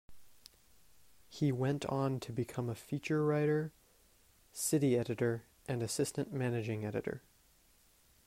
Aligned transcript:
He 1.29 1.51
went 1.51 1.85
on 1.85 2.19
to 2.21 2.33
become 2.33 2.71
a 2.71 2.73
feature 2.73 3.23
writer, 3.23 3.71
city 4.51 4.97
editor, 4.97 5.43
and 5.67 5.83
assistant 5.83 6.33
managing 6.33 6.83
editor. 6.83 7.21